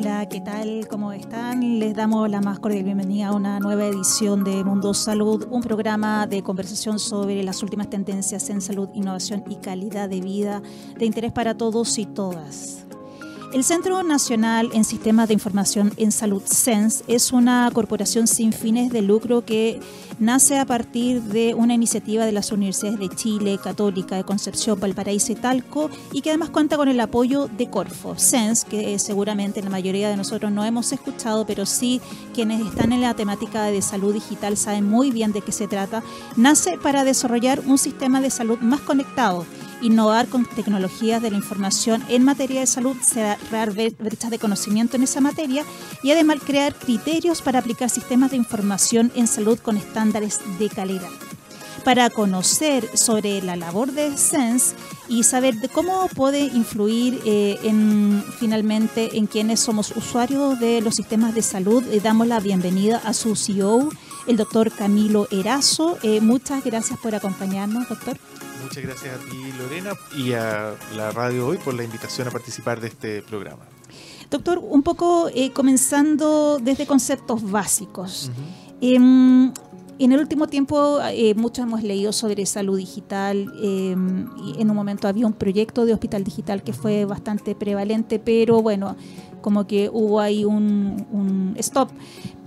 [0.00, 0.86] Hola, ¿qué tal?
[0.88, 1.80] ¿Cómo están?
[1.80, 6.28] Les damos la más cordial bienvenida a una nueva edición de Mundo Salud, un programa
[6.28, 10.62] de conversación sobre las últimas tendencias en salud, innovación y calidad de vida
[10.96, 12.87] de interés para todos y todas.
[13.50, 18.92] El Centro Nacional en Sistemas de Información en Salud, SENS, es una corporación sin fines
[18.92, 19.80] de lucro que
[20.18, 25.32] nace a partir de una iniciativa de las universidades de Chile, Católica, de Concepción, Valparaíso
[25.32, 28.18] y Talco, y que además cuenta con el apoyo de Corfo.
[28.18, 32.02] SENS, que seguramente la mayoría de nosotros no hemos escuchado, pero sí
[32.34, 36.02] quienes están en la temática de salud digital saben muy bien de qué se trata,
[36.36, 39.46] nace para desarrollar un sistema de salud más conectado
[39.80, 45.02] innovar con tecnologías de la información en materia de salud, cerrar brechas de conocimiento en
[45.02, 45.64] esa materia
[46.02, 51.10] y además crear criterios para aplicar sistemas de información en salud con estándares de calidad.
[51.84, 54.74] Para conocer sobre la labor de Sense
[55.08, 60.96] y saber de cómo puede influir eh, en, finalmente en quienes somos usuarios de los
[60.96, 63.88] sistemas de salud, eh, damos la bienvenida a su CEO,
[64.26, 65.98] el doctor Camilo Erazo.
[66.02, 68.18] Eh, muchas gracias por acompañarnos, doctor.
[68.68, 72.82] Muchas gracias a ti, Lorena, y a la radio hoy por la invitación a participar
[72.82, 73.64] de este programa.
[74.30, 78.30] Doctor, un poco eh, comenzando desde conceptos básicos.
[78.82, 79.50] Em,
[79.98, 83.50] en el último tiempo, eh, muchos hemos leído sobre salud digital.
[83.62, 88.60] Em, en un momento había un proyecto de hospital digital que fue bastante prevalente, pero
[88.60, 88.96] bueno,
[89.40, 91.90] como que hubo ahí un, stop.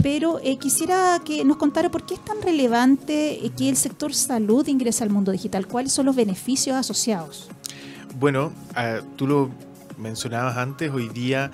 [0.01, 4.13] Pero eh, quisiera que nos contara por qué es tan relevante eh, que el sector
[4.13, 5.67] salud ingrese al mundo digital.
[5.67, 7.49] ¿Cuáles son los beneficios asociados?
[8.19, 9.49] Bueno, ah, tú lo
[9.97, 11.51] mencionabas antes, hoy día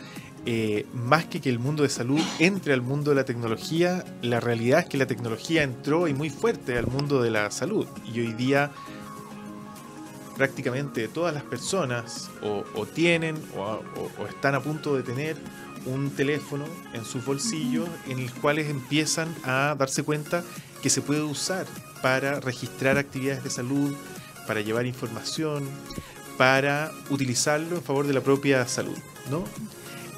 [0.49, 4.39] eh, más que que el mundo de salud entre al mundo de la tecnología, la
[4.39, 7.85] realidad es que la tecnología entró y muy fuerte al mundo de la salud.
[8.13, 8.71] Y hoy día
[10.37, 13.81] prácticamente todas las personas o, tienen o,
[14.27, 15.35] están a punto de tener
[15.85, 20.43] un teléfono en sus bolsillos en el cuales empiezan a darse cuenta
[20.81, 21.65] que se puede usar
[22.01, 23.95] para registrar actividades de salud,
[24.45, 25.67] para llevar información,
[26.37, 28.97] para utilizarlo en favor de la propia salud.
[29.31, 29.43] ¿no?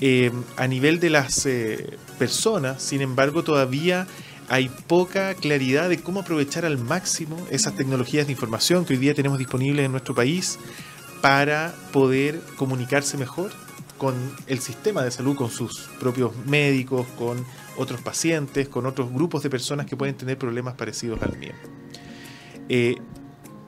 [0.02, 4.08] Eh, a nivel de las eh, personas, sin embargo, todavía
[4.50, 9.14] hay poca claridad de cómo aprovechar al máximo esas tecnologías de información que hoy día
[9.14, 10.58] tenemos disponibles en nuestro país
[11.22, 13.52] para poder comunicarse mejor
[13.98, 14.16] con
[14.48, 17.46] el sistema de salud, con sus propios médicos, con
[17.78, 21.54] otros pacientes, con otros grupos de personas que pueden tener problemas parecidos al mío.
[22.70, 22.96] Eh,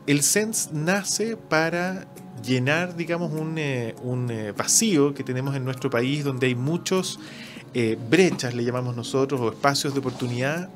[0.08, 2.08] el SENS nace para
[2.44, 3.94] llenar, digamos, un, eh,
[4.30, 7.20] eh, vacío que tenemos en nuestro país donde hay muchos
[7.74, 10.70] eh, brechas, le llamamos nosotros, o espacios de oportunidad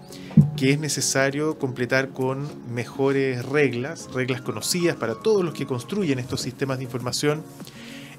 [0.58, 6.42] que es necesario completar con mejores reglas, reglas conocidas para todos los que construyen estos
[6.42, 7.44] sistemas de información,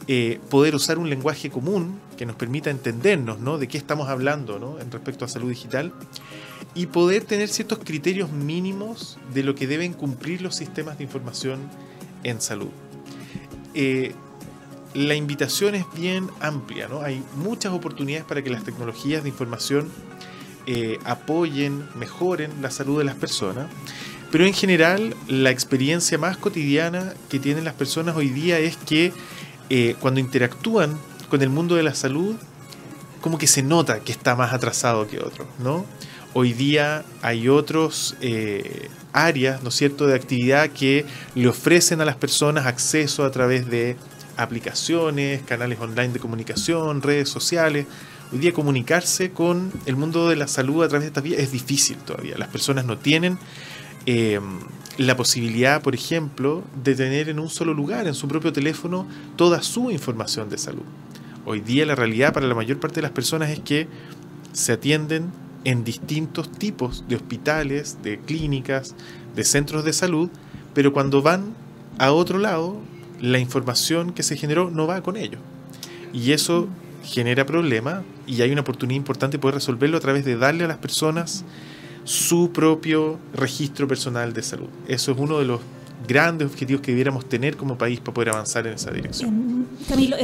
[0.09, 3.59] eh, poder usar un lenguaje común que nos permita entendernos ¿no?
[3.59, 4.79] de qué estamos hablando ¿no?
[4.79, 5.93] en respecto a salud digital
[6.75, 11.61] y poder tener ciertos criterios mínimos de lo que deben cumplir los sistemas de información
[12.23, 12.69] en salud.
[13.75, 14.15] Eh,
[14.97, 17.03] la invitación es bien amplia, ¿no?
[17.03, 19.91] Hay muchas oportunidades para que las tecnologías de información
[20.67, 23.67] eh, apoyen, mejoren la salud de las personas,
[24.33, 29.13] pero en general la experiencia más cotidiana que tienen las personas hoy día es que
[29.69, 30.99] eh, cuando interactúan
[31.29, 32.35] con el mundo de la salud,
[33.21, 35.85] como que se nota que está más atrasado que otros, ¿no?
[36.33, 41.05] Hoy día hay otros eh, áreas, ¿no cierto?, de actividad que
[41.35, 43.97] le ofrecen a las personas acceso a través de
[44.37, 47.87] aplicaciones, canales online de comunicación, redes sociales.
[48.33, 51.53] Hoy día comunicarse con el mundo de la salud a través de estas vías es
[51.53, 52.37] difícil todavía.
[52.37, 53.39] Las personas no tienen
[54.07, 54.41] eh,
[54.99, 59.63] la posibilidad, por ejemplo, de tener en un solo lugar, en su propio teléfono, toda
[59.63, 60.85] su información de salud.
[61.45, 63.89] Hoy día la realidad para la mayor parte de las personas es que
[64.53, 65.31] se atienden
[65.65, 68.95] en distintos tipos de hospitales, de clínicas,
[69.35, 70.31] de centros de salud,
[70.75, 71.55] pero cuando van
[71.99, 72.81] a otro lado
[73.21, 75.39] la información que se generó no va con ello.
[76.13, 76.69] Y eso
[77.03, 80.69] genera problemas y hay una oportunidad importante de poder resolverlo a través de darle a
[80.69, 81.45] las personas
[82.05, 84.69] su propio registro personal de salud.
[84.89, 85.61] Eso es uno de los
[86.07, 89.67] grandes objetivos que debiéramos tener como país para poder avanzar en esa dirección.
[89.89, 90.17] Camilo,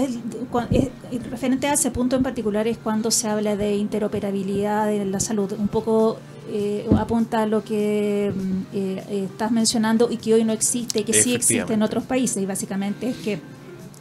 [1.30, 5.52] referente a ese punto en particular es cuando se habla de interoperabilidad de la salud.
[5.58, 6.18] Un poco
[6.48, 8.40] eh, apunta a lo que mm,
[8.72, 12.42] eh, eh, estás mencionando y que hoy no existe, que sí existe en otros países.
[12.42, 13.40] Y básicamente es que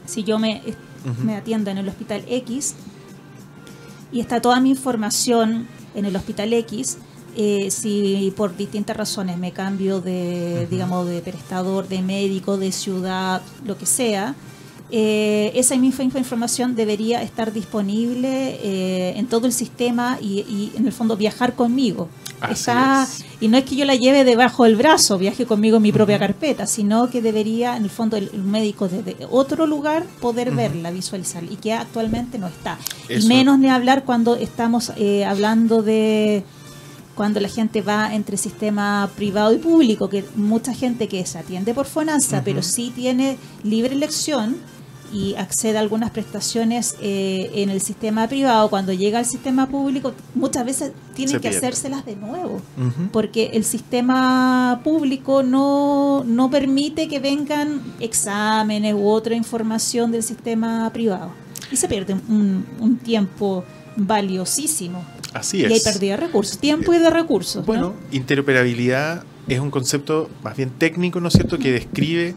[0.05, 0.61] si yo me,
[1.23, 2.75] me atiendo en el hospital X
[4.11, 6.97] y está toda mi información en el hospital X,
[7.69, 13.77] si por distintas razones me cambio de, digamos, de prestador, de médico, de ciudad, lo
[13.77, 14.35] que sea,
[14.93, 20.91] eh, esa misma información debería estar disponible eh, en todo el sistema y, en el
[20.91, 22.09] fondo viajar conmigo.
[23.39, 26.19] Y no es que yo la lleve debajo del brazo, viaje conmigo en mi propia
[26.19, 31.43] carpeta, sino que debería, en el fondo, el, médico desde otro lugar poder verla, visualizar,
[31.43, 32.77] y que actualmente no está.
[33.09, 36.43] Y menos ni hablar cuando estamos eh, hablando de
[37.15, 41.73] cuando la gente va entre sistema privado y público, que mucha gente que se atiende
[41.73, 44.57] por FONASA, pero sí tiene libre elección
[45.11, 50.13] y accede a algunas prestaciones eh, en el sistema privado, cuando llega al sistema público,
[50.35, 52.61] muchas veces tienen que hacérselas de nuevo,
[53.11, 60.89] porque el sistema público no, no permite que vengan exámenes u otra información del sistema
[60.93, 61.31] privado.
[61.71, 63.63] Y se pierde un, un tiempo
[63.95, 65.03] valiosísimo.
[65.33, 65.71] Así es.
[65.71, 67.65] Y hay pérdida de recursos, tiempo y de recursos.
[67.65, 72.35] Bueno, interoperabilidad es un concepto más bien técnico, ¿no es cierto?, que describe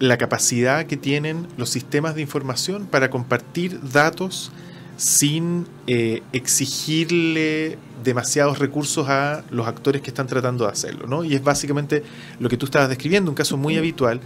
[0.00, 4.52] la capacidad que tienen los sistemas de información para compartir datos
[4.96, 11.06] sin eh, exigirle demasiados recursos a los actores que están tratando de hacerlo.
[11.06, 11.24] ¿no?
[11.24, 12.02] Y es básicamente
[12.38, 14.20] lo que tú estabas describiendo, un caso muy habitual.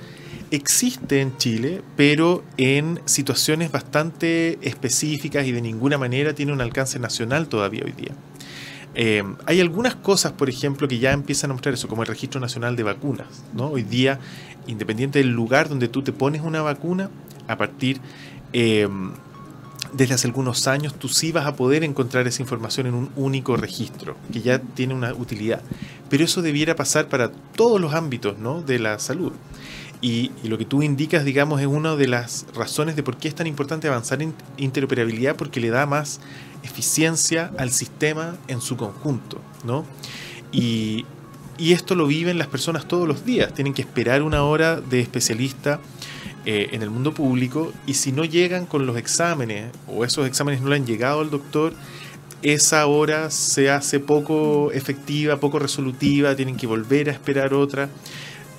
[0.51, 6.99] Existe en Chile, pero en situaciones bastante específicas y de ninguna manera tiene un alcance
[6.99, 8.13] nacional todavía hoy día.
[9.01, 12.41] Eh, hay algunas cosas, por ejemplo, que ya empiezan a mostrar eso, como el Registro
[12.41, 13.29] Nacional de Vacunas.
[13.55, 13.69] ¿no?
[13.69, 14.19] Hoy día,
[14.67, 17.09] independiente del lugar donde tú te pones una vacuna,
[17.47, 18.01] a partir
[18.53, 18.89] eh,
[19.93, 23.57] desde hace algunos años, tú sí vas a poder encontrar esa información en un único
[23.57, 25.63] registro, que ya tiene una utilidad.
[26.11, 28.63] Pero eso debiera pasar para todos los ámbitos ¿no?
[28.63, 29.31] de la salud.
[30.01, 33.27] Y, y, lo que tú indicas, digamos, es una de las razones de por qué
[33.27, 36.21] es tan importante avanzar en interoperabilidad, porque le da más
[36.63, 39.85] eficiencia al sistema en su conjunto, ¿no?
[40.53, 41.07] Y,
[41.59, 45.81] esto lo viven las personas todos los días, tienen que esperar una hora de especialista
[46.47, 50.61] eh, en el mundo público y si no llegan con los exámenes o esos exámenes
[50.61, 51.75] no le han llegado al doctor,
[52.43, 57.89] esa hora se hace poco efectiva, poco resolutiva, tienen que volver a esperar otra,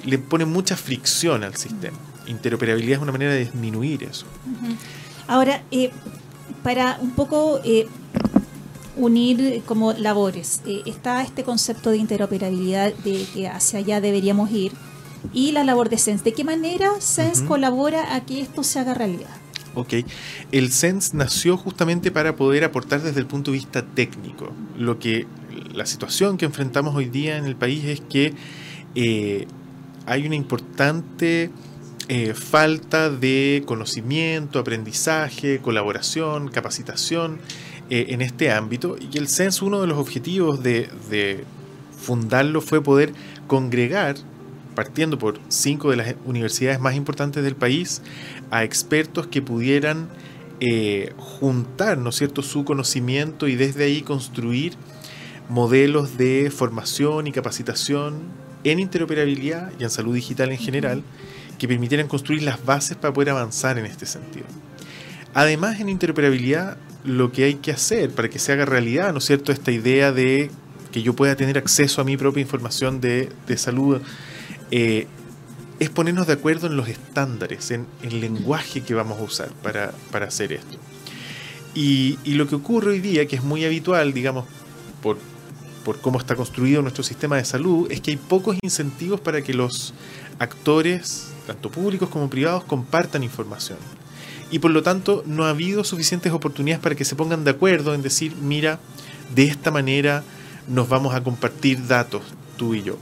[0.05, 1.97] le pone mucha fricción al sistema.
[2.27, 4.25] Interoperabilidad es una manera de disminuir eso.
[5.27, 5.91] Ahora, eh,
[6.63, 7.87] para un poco eh,
[8.99, 10.61] unir como labores.
[10.65, 14.73] Eh, está este concepto de interoperabilidad de que hacia allá deberíamos ir
[15.33, 16.23] y la labor de SENS.
[16.23, 19.29] ¿De qué manera SENS colabora a que esto se haga realidad?
[19.75, 19.93] Ok,
[20.51, 24.51] el SENS nació justamente para poder aportar desde el punto de vista técnico.
[24.77, 25.27] Lo que
[25.73, 28.33] la situación que enfrentamos hoy día en el país es que
[28.95, 29.47] eh,
[30.09, 31.51] hay una importante
[32.07, 37.37] eh, falta de conocimiento, aprendizaje, colaboración, capacitación
[37.91, 38.97] eh, en este ámbito.
[38.97, 41.45] Y el CENS, uno de los objetivos de,
[41.95, 43.13] fundarlo fue poder
[43.45, 44.15] congregar,
[44.73, 48.01] partiendo por cinco de las universidades más importantes del país,
[48.49, 50.09] a expertos que pudieran
[50.59, 54.73] eh, juntar, ¿no cierto?, su conocimiento y desde ahí construir
[55.49, 61.03] modelos de formación y capacitación en interoperabilidad y en salud digital en general
[61.57, 64.45] que permitieran construir las bases para poder avanzar en este sentido.
[65.33, 69.25] Además, en interoperabilidad, lo que hay que hacer para que se haga realidad, ¿no es
[69.25, 70.49] cierto?, esta idea de
[70.91, 74.01] que yo pueda tener acceso a mi propia información de, salud,
[74.71, 75.07] eh,
[75.79, 79.93] es ponernos de acuerdo en los estándares, en el lenguaje que vamos a usar para,
[80.25, 80.77] hacer esto.
[81.75, 84.45] Y, y, lo que ocurre hoy día, que es muy habitual, digamos,
[85.03, 85.17] por,
[85.83, 89.53] por cómo está construido nuestro sistema de salud, es que hay pocos incentivos para que
[89.53, 89.93] los
[90.39, 93.79] actores tanto públicos como privados, compartan información.
[94.51, 97.95] Y por lo tanto no ha habido suficientes oportunidades para que se pongan de acuerdo
[97.95, 98.79] en decir, mira,
[99.33, 100.23] de esta manera
[100.67, 102.21] nos vamos a compartir datos,
[102.55, 102.97] tú y yo.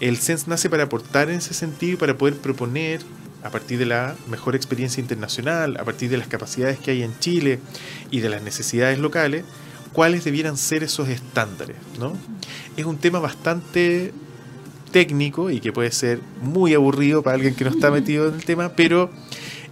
[0.00, 3.00] El SENS nace para aportar en ese sentido y para poder proponer,
[3.44, 7.16] a partir de la mejor experiencia internacional, a partir de las capacidades que hay en
[7.20, 7.60] Chile
[8.10, 9.44] y de las necesidades locales,
[9.92, 11.76] cuáles debieran ser esos estándares.
[11.98, 12.12] ¿no?
[12.76, 14.12] Es un tema bastante
[14.90, 18.44] técnico y que puede ser muy aburrido para alguien que no está metido en el
[18.44, 19.10] tema, pero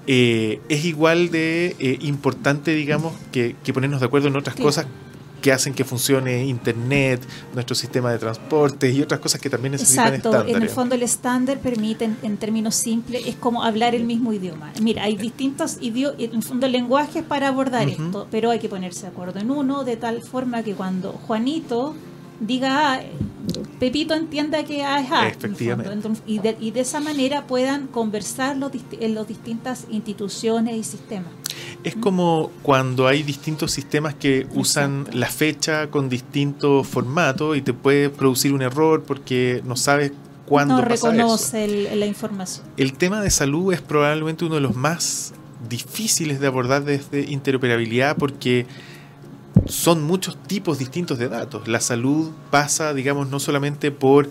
[0.07, 4.87] eh, es igual de eh, importante, digamos, que, ponernos de acuerdo en otras cosas
[5.41, 7.21] que hacen que funcione Internet,
[7.55, 11.03] nuestro sistema de transporte y otras cosas que también necesitan Exacto, en el fondo el
[11.03, 14.73] estándar permite, en, términos simples, es como hablar el mismo idioma.
[14.81, 19.03] Mira, hay distintos idiomas, en el fondo lenguajes para abordar esto, pero hay que ponerse
[19.03, 21.95] de acuerdo en uno de tal forma que cuando Juanito
[22.41, 23.01] diga ah,
[23.79, 25.29] Pepito entienda que ah, es A.
[25.29, 26.09] Efectivamente.
[26.27, 31.33] y, de, esa manera puedan conversar en las distintas instituciones y sistemas.
[31.83, 37.73] Es como cuando hay distintos sistemas que usan la fecha con distintos formatos y te
[37.73, 40.13] puede producir un error porque no sabes
[40.47, 42.67] cuándo no pasa reconoce la información.
[42.77, 45.33] El tema de salud es probablemente uno de los más
[45.69, 48.67] difíciles de abordar desde interoperabilidad porque
[49.67, 51.69] son muchos tipos distintos de datos.
[51.69, 54.29] La salud pasa, digamos, no solamente por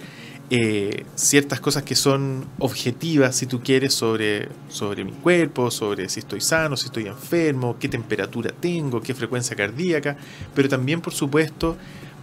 [0.51, 6.21] eh, ciertas cosas que son objetivas, si tú quieres, sobre, sobre mi cuerpo, sobre si
[6.21, 10.17] estoy sano, si estoy enfermo, qué temperatura tengo, qué frecuencia cardíaca,
[10.55, 11.77] pero también, por supuesto,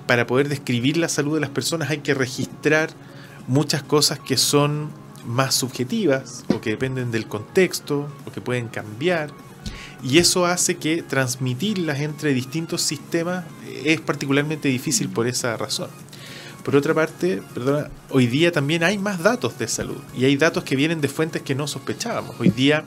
[0.06, 2.90] para poder describir la salud de las personas hay que registrar
[3.46, 4.90] muchas cosas que son
[5.24, 9.30] más subjetivas o que dependen del contexto o que pueden cambiar.
[10.02, 13.44] Y eso hace que transmitirlas entre distintos sistemas
[13.84, 15.90] es particularmente difícil por esa razón.
[16.66, 20.64] Por otra parte, perdona, hoy día también hay más datos de salud y hay datos
[20.64, 22.34] que vienen de fuentes que no sospechábamos.
[22.40, 22.82] Hoy día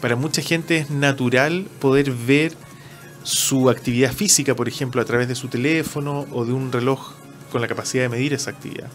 [0.00, 2.52] para mucha gente es natural poder ver
[3.24, 7.14] su actividad física, por ejemplo, a través de su teléfono o de un reloj
[7.50, 8.88] con la capacidad de medir esa actividad.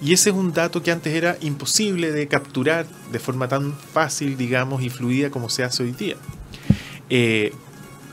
[0.00, 4.38] Y ese es un dato que antes era imposible de capturar de forma tan fácil,
[4.38, 6.16] digamos, y fluida como se hace hoy día.
[7.10, 7.52] Eh,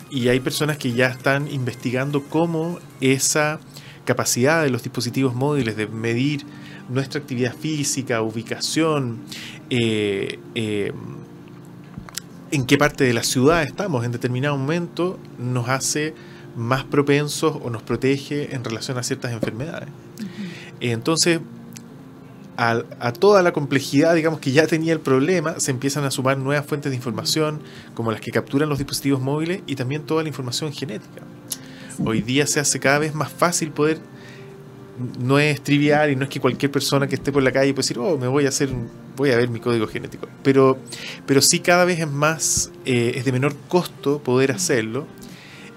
[0.10, 3.62] y hay personas que ya están investigando cómo esa
[4.08, 6.46] capacidad de los dispositivos móviles de medir
[6.90, 9.20] nuestra actividad física, ubicación,
[9.70, 10.94] eh, eh,
[12.50, 16.16] en qué parte de la ciudad estamos en determinado momento, nos hace
[16.56, 19.90] más propensos o nos protege en relación a ciertas enfermedades.
[20.80, 21.42] Entonces,
[22.56, 26.66] a, toda la complejidad, digamos, que ya tenía el problema, se empiezan a sumar nuevas
[26.66, 27.60] fuentes de información,
[27.94, 31.24] como las que capturan los dispositivos móviles y también toda la información genética.
[32.06, 34.00] Hoy día se hace cada vez más fácil poder,
[35.20, 37.84] no es trivial y no es que cualquier persona que esté por la calle pueda
[37.84, 38.70] decir, oh, me voy a hacer,
[39.16, 40.28] voy a ver mi código genético.
[40.44, 40.78] Pero,
[41.26, 45.08] pero sí cada vez es más, eh, es de menor costo poder hacerlo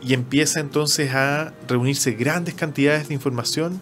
[0.02, 3.80] y empieza entonces a reunirse grandes cantidades de información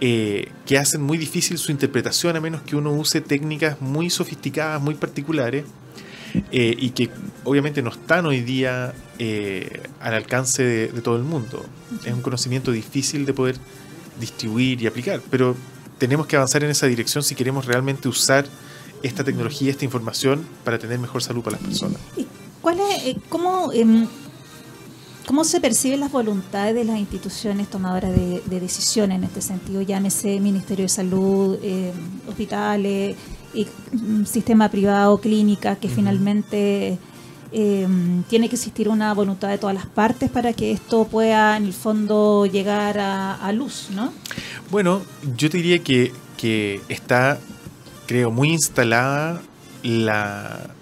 [0.00, 4.82] eh, que hacen muy difícil su interpretación a menos que uno use técnicas muy sofisticadas,
[4.82, 5.64] muy particulares
[6.50, 7.10] eh, y que
[7.44, 11.64] obviamente no están hoy día eh, al alcance de, todo el mundo.
[12.04, 13.56] Es un conocimiento difícil de poder
[14.20, 15.56] distribuir y aplicar, pero
[15.98, 18.46] tenemos que avanzar en esa dirección si queremos realmente usar
[19.02, 22.00] esta tecnología, esta información para tener mejor salud para las personas.
[22.60, 24.06] ¿Cuál es, cómo, em,
[25.26, 29.80] ¿Cómo se perciben las voluntades de las instituciones tomadoras de, decisiones en este sentido?
[29.80, 31.92] Llámese Ministerio de Salud, eh,
[32.28, 33.16] hospitales,
[33.54, 36.98] y, mm, sistema privado, clínica, que finalmente
[37.56, 37.86] eh,
[38.28, 41.72] tiene que existir una voluntad de todas las partes para que esto pueda, en el
[41.72, 44.12] fondo, llegar a, luz, ¿no?
[44.72, 45.02] Bueno,
[45.36, 47.38] yo te diría que, que está,
[48.06, 49.40] creo, muy instalada
[49.84, 50.74] la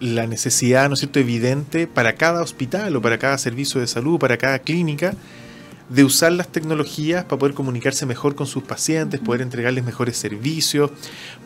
[0.00, 4.18] la necesidad, ¿no es cierto?, evidente para cada hospital o para cada servicio de salud,
[4.18, 5.14] para cada clínica,
[5.90, 10.90] de usar las tecnologías para poder comunicarse mejor con sus pacientes, poder entregarles mejores servicios,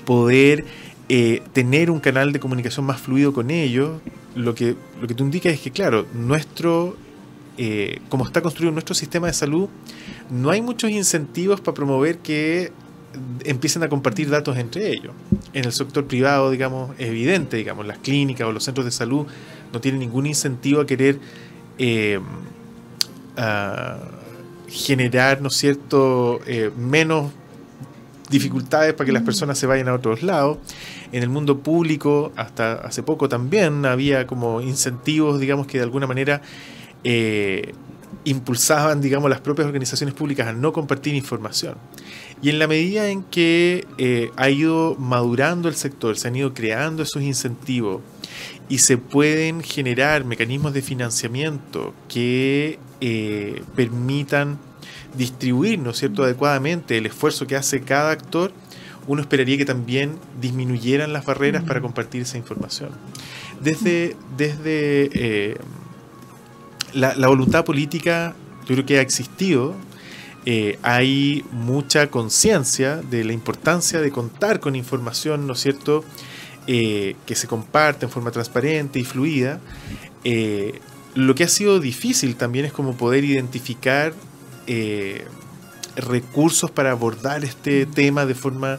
[0.05, 0.65] poder
[1.09, 4.01] eh, tener un canal de comunicación más fluido con ellos.
[4.35, 6.97] Lo que, lo que tú indicas es que, claro, nuestro,
[7.59, 9.69] eh, como está construido nuestro sistema de salud,
[10.31, 12.73] no hay muchos incentivos para promover que
[13.45, 15.13] empiecen a compartir datos entre ellos.
[15.53, 19.27] En el sector privado, digamos, es evidente, digamos, las clínicas o los centros de salud
[19.73, 21.21] no tienen ningún incentivo a querer
[21.79, 22.19] eh,
[24.69, 26.41] generar, ¿no cierto?,
[26.77, 27.31] menos
[28.35, 30.59] dificultades para que las personas se vayan a otros lados.
[31.13, 36.07] En el mundo público, hasta hace poco también había como incentivos, digamos, que de alguna
[36.07, 36.43] manera
[37.05, 37.75] eh,
[38.25, 41.77] impulsaban, digamos, las propias organizaciones públicas a no compartir información.
[42.43, 46.53] Y en la medida en que eh, ha ido madurando el sector, se han ido
[46.53, 48.03] creando esos incentivos
[48.69, 54.59] y se pueden generar mecanismos de financiamiento que eh, permitan
[55.17, 58.53] distribuir, ¿no es cierto?, adecuadamente el esfuerzo que hace cada actor,
[59.07, 62.91] uno esperaría que también disminuyeran las barreras para compartir esa información.
[63.61, 65.57] Desde, desde eh,
[66.93, 69.75] la, la, voluntad política, yo creo que ha existido,
[70.47, 76.05] eh, hay mucha conciencia de la importancia de contar con información, ¿no es cierto?,
[76.67, 79.61] eh, que se comparte en forma transparente y fluida.
[81.15, 84.15] Lo que ha sido difícil también es como poder identificar
[85.97, 88.79] recursos para abordar este tema de forma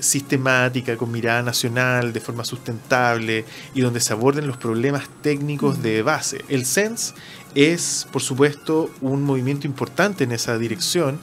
[0.00, 6.02] sistemática, con mirada nacional, de forma sustentable y donde se aborden los problemas técnicos de
[6.02, 6.44] base.
[6.48, 7.14] El SENS
[7.54, 11.18] es, por supuesto, un movimiento importante en esa dirección,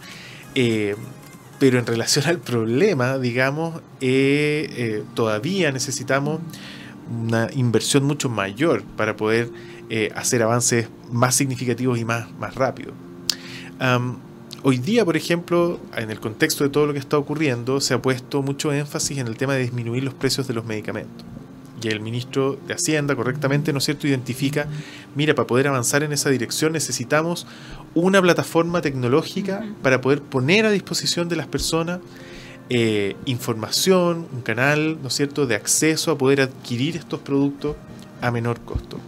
[0.55, 0.95] eh,
[1.59, 6.39] pero en relación al problema, digamos, eh, eh, todavía necesitamos
[7.09, 9.51] una inversión mucho mayor para poder
[10.15, 12.55] hacer avances más significativos y más, más
[13.79, 14.17] rápidos.
[14.63, 18.01] hoy día, por ejemplo, en el contexto de todo lo que está ocurriendo, se ha
[18.01, 21.25] puesto mucho énfasis en el tema de disminuir los precios de los medicamentos.
[21.81, 24.67] Y el ministro de Hacienda correctamente, ¿no es cierto?, identifica,
[25.13, 27.45] mira, para poder avanzar en esa dirección necesitamos
[27.93, 31.99] una plataforma tecnológica para poder poner a disposición de las personas
[32.69, 37.75] eh, información, un canal, ¿no es cierto?, de acceso a poder adquirir estos productos
[38.21, 38.99] a menor costo.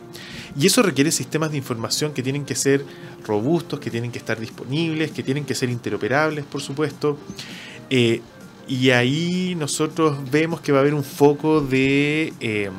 [0.58, 2.84] Y eso requiere sistemas de información que tienen que ser
[3.26, 7.18] robustos, que tienen que estar disponibles, que tienen que ser interoperables, por supuesto.
[7.90, 8.22] Eh,
[8.68, 12.74] y ahí nosotros vemos que va a haber un foco de, em,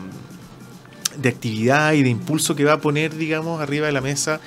[1.17, 4.41] de actividad y de impulso que va a poner, digamos, arriba de la mesa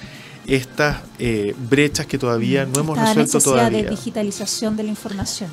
[0.47, 3.83] estas eh, brechas que todavía no hemos resuelto todavía.
[3.83, 5.49] de digitalización de la información.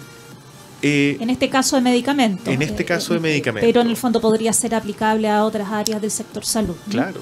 [0.83, 2.49] Eh, en este caso de medicamentos.
[2.49, 3.67] En este caso de medicamentos.
[3.67, 6.77] Pero en el fondo podría ser aplicable a otras áreas del sector salud.
[6.89, 7.21] Claro.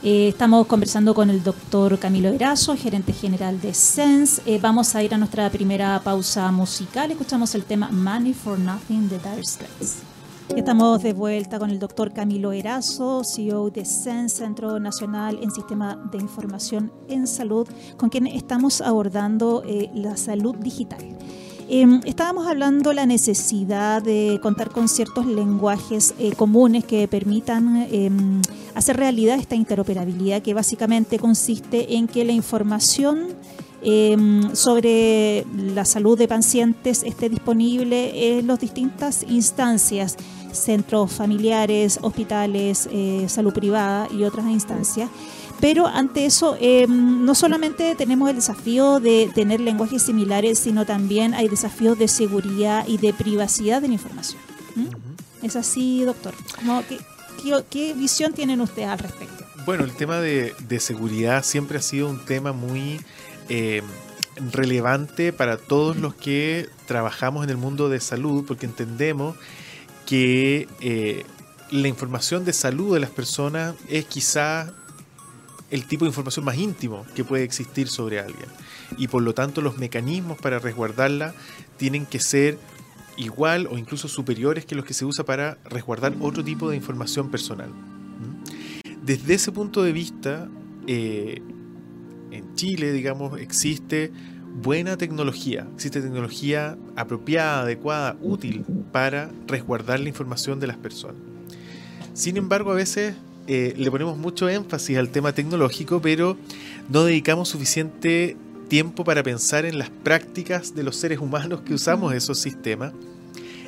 [0.00, 4.42] Eh, estamos conversando con el doctor Camilo Erazo, gerente general de SENS.
[4.46, 7.10] Eh, vamos a ir a nuestra primera pausa musical.
[7.10, 10.02] Escuchamos el tema Money for Nothing de Dire Straits.
[10.56, 15.96] Estamos de vuelta con el doctor Camilo Erazo, CEO de SENS, Centro Nacional en Sistema
[16.12, 21.18] de Información en Salud, con quien estamos abordando eh, la salud digital.
[21.70, 28.40] Em, estábamos hablando la necesidad de contar con ciertos lenguajes eh, comunes que permitan em,
[28.74, 33.34] hacer realidad esta interoperabilidad que básicamente consiste en que la información
[33.82, 40.16] em, sobre la salud de pacientes esté disponible en las distintas instancias,
[40.52, 45.10] centros familiares, hospitales, eh, salud privada y otras instancias
[45.60, 51.34] pero ante eso, em, no solamente tenemos el desafío de tener lenguajes similares, sino también
[51.34, 54.40] hay desafíos de seguridad y de privacidad de la información.
[55.42, 56.34] ¿Es así, doctor?
[57.70, 59.44] qué, visión tienen ustedes al respecto?
[59.64, 63.00] Bueno, el tema de, seguridad siempre ha sido un tema muy
[63.48, 63.84] em,
[64.52, 69.36] relevante para todos los que trabajamos en el mundo de salud, porque entendemos
[70.06, 71.24] que eh,
[71.70, 74.72] la información de salud de las personas es quizá
[75.70, 78.48] el tipo de información más íntimo que puede existir sobre alguien.
[78.96, 81.34] Y por lo tanto los mecanismos para resguardarla
[81.76, 82.58] tienen que ser
[83.16, 87.30] igual o incluso superiores que los que se usa para resguardar otro tipo de información
[87.30, 87.70] personal.
[87.70, 89.04] ¿Mm?
[89.04, 90.48] Desde ese punto de vista,
[90.86, 91.42] eh,
[92.30, 94.12] en Chile, digamos, existe
[94.62, 101.20] buena tecnología, existe tecnología apropiada, adecuada, útil para resguardar la información de las personas.
[102.14, 103.14] Sin embargo, a veces
[103.50, 106.36] eh, le ponemos mucho énfasis al tema tecnológico, pero
[106.90, 108.36] no dedicamos suficiente
[108.68, 112.92] tiempo para pensar en las prácticas de los seres humanos que usamos esos sistemas.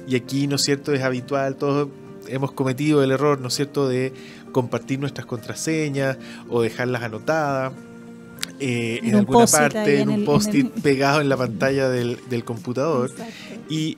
[0.06, 1.88] Y aquí, ¿no es cierto?, es habitual, todos
[2.28, 4.12] hemos cometido el error, ¿no es cierto?, de
[4.52, 6.18] compartir nuestras contraseñas
[6.50, 7.72] o dejarlas anotadas.
[8.58, 13.10] Eh, en, alguna parte, en un post-it pegado en la pantalla del, computador.
[13.70, 13.96] Y,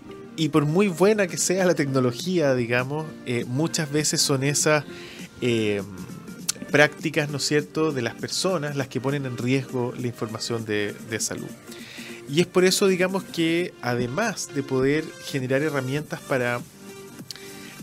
[0.53, 4.85] por muy buena que sea la tecnología, digamos, eh, muchas veces son esas
[5.43, 5.83] eh,
[6.71, 10.95] prácticas, ¿no es cierto?, de las personas las que ponen en riesgo la información de,
[11.21, 11.51] salud.
[12.29, 16.61] Y es por eso, digamos, que además de poder generar herramientas para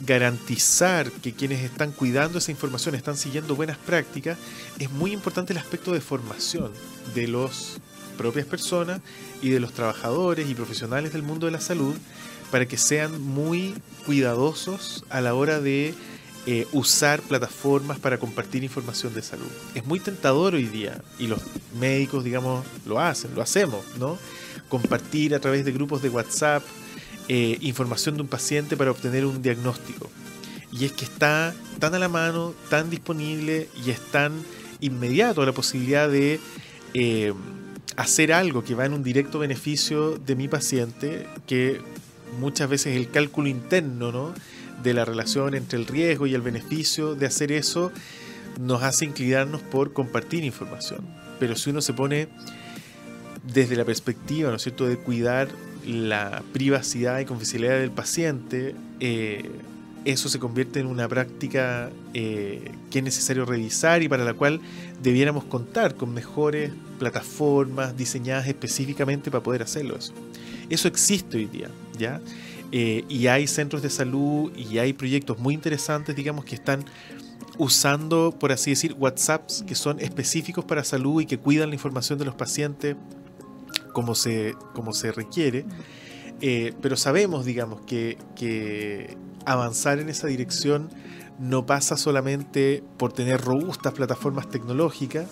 [0.06, 4.38] garantizar que quienes están cuidando esa información están siguiendo buenas prácticas,
[4.80, 6.72] es muy importante el aspecto de formación
[7.14, 7.80] de las
[8.18, 9.02] propias personas
[9.42, 11.96] y de los trabajadores y profesionales del mundo de la salud
[12.50, 15.94] para que sean muy cuidadosos a la hora de
[16.52, 19.52] eh, usar plataformas para compartir información de salud.
[19.76, 21.42] Es muy tentador hoy día y los
[21.80, 24.18] médicos, digamos, lo hacen, lo hacemos, ¿no?
[24.68, 26.64] Compartir a través de grupos de WhatsApp
[27.28, 30.10] eh, información de un paciente para obtener un diagnóstico.
[30.72, 34.34] Y es que está tan a la mano, tan disponible y es tan
[34.80, 36.40] inmediato la posibilidad de
[36.96, 37.32] eh,
[37.96, 41.80] hacer algo que va en un directo beneficio de mi paciente que
[42.40, 44.34] muchas veces el cálculo interno, ¿no?
[44.84, 47.92] De la relación entre el riesgo y el beneficio de hacer eso
[48.60, 51.02] nos hace inclinarnos por compartir información.
[51.40, 52.28] Pero si uno se pone
[53.54, 55.48] desde la perspectiva, ¿no es cierto?, de cuidar
[55.86, 59.50] la privacidad y confidencialidad del paciente, eh,
[60.06, 64.62] eso se convierte en una práctica eh, que es necesario revisar y para la cual
[65.02, 70.14] debiéramos contar con mejores plataformas diseñadas específicamente para poder hacerlo eso.
[70.70, 72.22] Eso existe hoy día, ¿ya?
[72.72, 76.86] Eh, y hay centros de salud y hay proyectos muy interesantes, digamos, que están
[77.58, 82.20] usando, por así decir, WhatsApps que son específicos para salud y que cuidan la información
[82.20, 82.96] de los pacientes
[83.94, 85.66] como se, como se requiere.
[86.42, 90.90] Eh, pero sabemos, digamos, que, que avanzar en esa dirección
[91.40, 95.28] no pasa solamente por tener robustas plataformas tecnológicas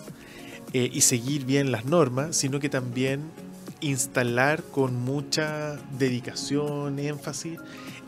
[0.73, 3.31] eh, y seguir bien las normas, sino que también
[3.81, 7.59] instalar con mucha dedicación, énfasis,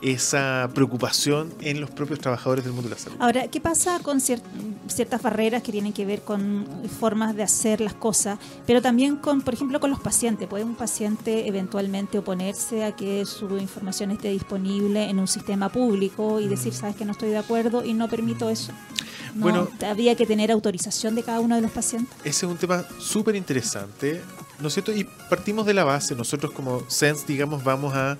[0.01, 3.17] esa preocupación en los propios trabajadores del mundo de la salud.
[3.19, 6.65] Ahora, ¿qué pasa con ciertas barreras que tienen que ver con
[6.99, 10.47] formas de hacer las cosas, pero también con, por ejemplo, con los pacientes?
[10.47, 16.39] ¿Puede un paciente eventualmente oponerse a que su información esté disponible en un sistema público
[16.39, 18.71] y decir, sabes que no estoy de acuerdo y no permito eso?
[19.35, 22.17] bueno, había que tener autorización de cada uno de los pacientes.
[22.23, 24.21] Ese es un tema súper interesante,
[24.59, 24.91] ¿no es cierto?
[24.91, 28.17] Y partimos de la base, nosotros como SENS, digamos, vamos a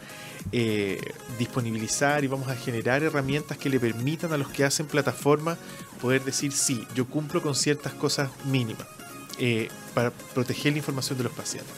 [0.52, 1.00] eh,
[1.38, 5.58] disponibilizar y vamos a generar herramientas que le permitan a los que hacen plataforma
[6.02, 8.88] poder decir, sí, yo cumplo con ciertas cosas mínimas
[9.38, 11.74] eh, para proteger la información de los pacientes.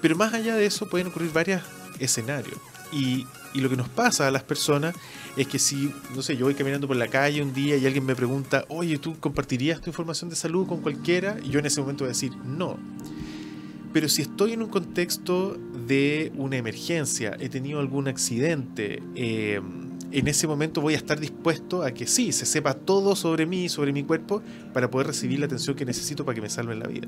[0.00, 1.62] Pero más allá de eso pueden ocurrir varios
[1.98, 2.58] escenarios.
[2.92, 4.94] Y, y lo que nos pasa a las personas
[5.36, 8.04] es que si, no sé, yo voy caminando por la calle un día y alguien
[8.04, 11.36] me pregunta, oye, ¿tú compartirías tu información de salud con cualquiera?
[11.42, 12.78] Y yo en ese momento voy a decir, no.
[13.94, 19.60] Pero si estoy en un contexto de una emergencia, he tenido algún accidente, eh,
[20.10, 23.68] en ese momento voy a estar dispuesto a que sí, se sepa todo sobre mí,
[23.68, 26.88] sobre mi cuerpo, para poder recibir la atención que necesito para que me salven la
[26.88, 27.06] vida.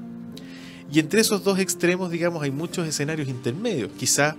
[0.88, 3.90] Y entre esos dos extremos, digamos, hay muchos escenarios intermedios.
[3.98, 4.36] Quizá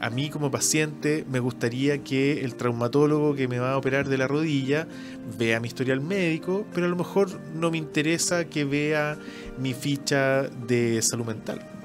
[0.00, 4.18] a mí como paciente me gustaría que el traumatólogo que me va a operar de
[4.18, 4.88] la rodilla
[5.38, 9.16] vea mi historial médico, pero a lo mejor no me interesa que vea
[9.56, 11.75] mi ficha de salud mental.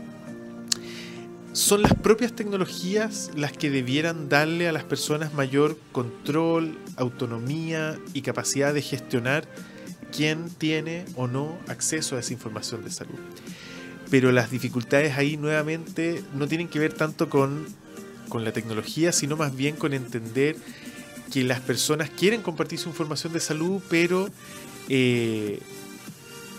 [1.54, 8.22] Son las propias tecnologías las que debieran darle a las personas mayor control, autonomía y
[8.22, 9.48] capacidad de gestionar
[10.16, 13.20] quién tiene o no acceso a esa información de salud.
[14.10, 17.66] Pero las dificultades ahí nuevamente no tienen que ver tanto con
[18.32, 20.56] con la tecnología, sino más bien con entender
[21.32, 24.30] que las personas quieren compartir su información de salud, pero
[24.90, 25.60] eh,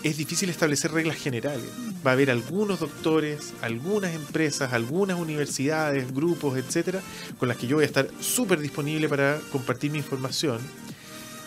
[0.03, 1.65] es difícil establecer reglas generales.
[2.05, 7.01] Va a haber algunos doctores, algunas empresas, algunas universidades, grupos, etcétera,
[7.39, 10.59] con las que yo voy a estar súper disponible para compartir mi información.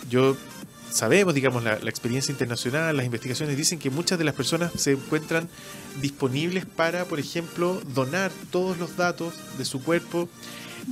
[0.09, 0.37] Yo
[0.90, 5.49] sabemos, digamos, la, experiencia internacional, las investigaciones dicen que muchas de las personas se encuentran
[6.01, 10.29] disponibles para, por ejemplo, donar todos los datos de su cuerpo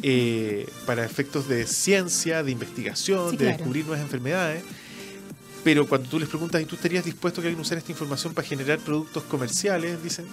[0.02, 4.62] eh, para efectos de ciencia, de investigación, de descubrir nuevas enfermedades.
[5.64, 8.34] Pero cuando tú les preguntas, ¿y tú estarías dispuesto a que alguien usara esta información
[8.34, 10.02] para generar productos comerciales?
[10.02, 10.26] Dicen,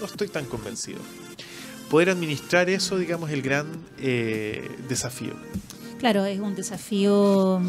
[0.00, 0.98] no estoy tan convencido.
[1.90, 3.66] Poder administrar eso, digamos, es el gran
[3.98, 5.34] eh, desafío.
[5.98, 7.60] Claro, es un desafío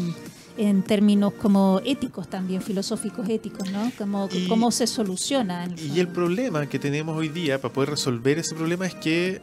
[0.56, 3.90] en términos como éticos también, filosóficos éticos, ¿no?
[3.96, 5.68] Como, ¿Cómo se soluciona?
[5.76, 9.40] y el problema que tenemos hoy día para poder resolver ese problema es que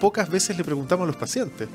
[0.00, 1.68] pocas veces le preguntamos a los pacientes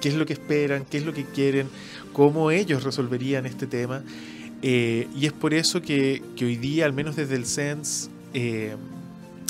[0.00, 1.68] qué es lo que esperan, qué es lo que quieren,
[2.12, 4.02] cómo ellos resolverían este tema.
[4.62, 8.76] Eh, y es por eso que, hoy día, al menos desde el SENS, eh,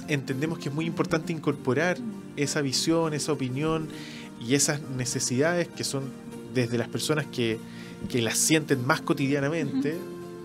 [0.08, 1.98] entendemos que es muy importante incorporar
[2.36, 3.88] esa visión, esa opinión
[4.40, 6.04] y esas necesidades que son
[6.54, 7.58] desde las personas que,
[8.10, 9.96] que las sienten más cotidianamente,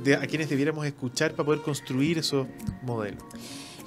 [0.04, 2.48] de, a quienes debiéramos escuchar para poder construir esos
[2.84, 3.24] modelos.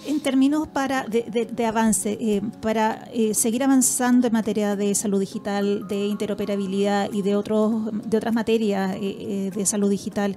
[0.06, 5.88] En términos para de, avance, eh, para eh, seguir avanzando en materia de salud digital,
[5.88, 10.36] de interoperabilidad y de, otros, de otras materias eh, de salud digital,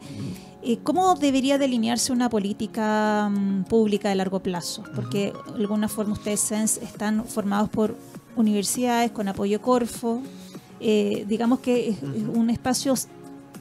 [0.83, 4.83] ¿cómo debería delinearse una política mm, pública de largo plazo?
[4.95, 7.95] Porque de alguna forma ustedes están formados por
[8.37, 10.21] universidades con apoyo Corfo,
[10.79, 12.93] digamos que es un espacio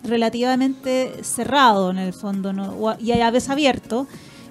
[0.05, 2.97] relativamente cerrado en el fondo, ¿no?
[3.01, 4.07] y a veces abierto,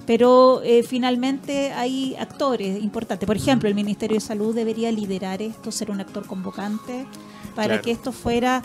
[0.06, 3.26] pero eh, finalmente hay actores importantes.
[3.26, 7.06] Por ejemplo, el Ministerio de Salud debería liderar esto, ser un actor convocante,
[7.54, 8.62] para que esto fuera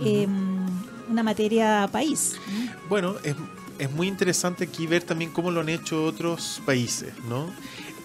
[0.00, 0.66] em,
[1.08, 2.36] una materia país.
[2.88, 3.36] Bueno, es,
[3.78, 7.46] es, muy interesante aquí ver también cómo lo han hecho otros países, ¿no?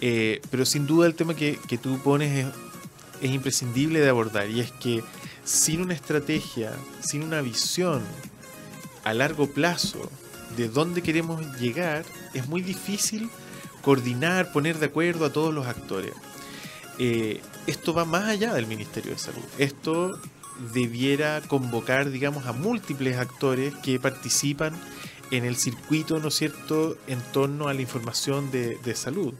[0.00, 2.46] Eh, pero sin duda el tema que, que tú pones es,
[3.22, 5.02] es imprescindible de abordar y es que
[5.42, 8.02] sin una estrategia, sin una visión
[9.04, 10.10] a largo plazo
[10.56, 13.28] de dónde queremos llegar, es muy difícil
[13.82, 16.12] coordinar, poner de acuerdo a todos los actores.
[16.98, 19.44] Eh, esto va más allá del Ministerio de Salud.
[19.58, 20.18] Esto
[20.72, 24.72] debiera convocar, digamos, a múltiples actores que participan
[25.30, 29.34] en el circuito, ¿no es cierto?, en torno a la información de, de salud.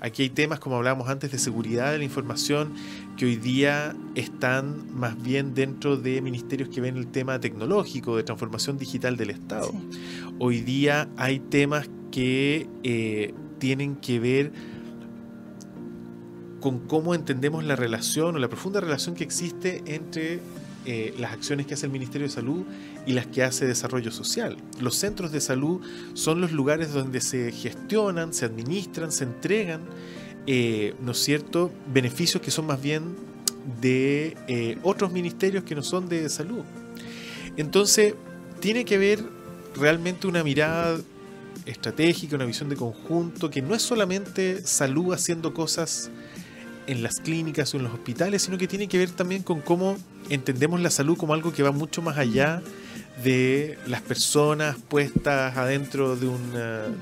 [0.00, 2.74] Aquí hay temas, como hablábamos antes, de seguridad de la información
[3.16, 8.24] que hoy día están más bien dentro de ministerios que ven el tema tecnológico, de
[8.24, 9.72] transformación digital del Estado.
[10.44, 14.50] Hoy día hay temas que eh, tienen que ver
[16.60, 20.40] con cómo entendemos la relación o la profunda relación que existe entre
[20.84, 22.64] eh, las acciones que hace el Ministerio de Salud
[23.06, 24.56] y las que hace Desarrollo Social.
[24.80, 25.80] Los centros de salud
[26.14, 29.82] son los lugares donde se gestionan, se administran, se entregan
[30.48, 33.14] eh, ¿no es cierto?, beneficios que son más bien
[33.80, 36.64] de otros ministerios que no son de salud.
[37.56, 38.16] Entonces,
[38.58, 39.31] tiene que haber
[39.76, 40.98] realmente una mirada
[41.66, 46.10] estratégica, una visión de conjunto, que no es solamente salud haciendo cosas
[46.86, 49.96] en las clínicas o en los hospitales, sino que tiene que ver también con cómo
[50.30, 52.62] entendemos la salud como algo que va mucho más allá
[53.22, 56.52] de las personas puestas adentro de un,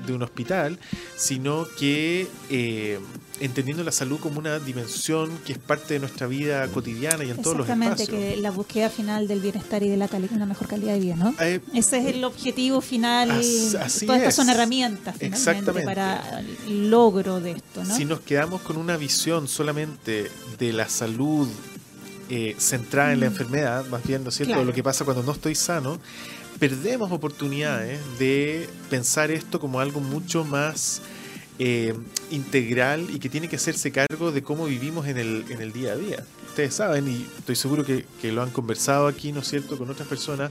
[0.05, 0.77] de un hospital,
[1.15, 2.99] sino que eh,
[3.41, 7.41] entendiendo la salud como una dimensión que es parte de nuestra vida cotidiana y en
[7.41, 7.99] todos los espacios.
[7.99, 11.15] Exactamente, que la búsqueda final del bienestar y de la una mejor calidad de vida,
[11.15, 11.33] ¿no?
[11.39, 13.31] Eh, Ese es el objetivo final.
[13.31, 17.95] Así, Todas estas son herramientas finalmente para el logro de esto, ¿no?
[17.95, 21.47] Si nos quedamos con una visión solamente de la salud
[22.29, 23.31] eh, centrada en la mm.
[23.31, 25.99] enfermedad, más bien, ¿no es cierto?, lo que pasa cuando no estoy sano,
[26.59, 31.01] perdemos oportunidades de pensar esto como algo mucho más
[31.63, 31.93] eh,
[32.31, 35.91] integral y que tiene que hacerse cargo de cómo vivimos en el, en el día
[35.91, 36.25] a día.
[36.47, 40.49] Ustedes saben, y estoy seguro que, lo han conversado aquí, ¿no cierto?, con otras personas,